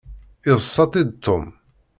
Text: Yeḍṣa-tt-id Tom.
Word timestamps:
Yeḍṣa-tt-id 0.47 1.09
Tom. 1.23 1.45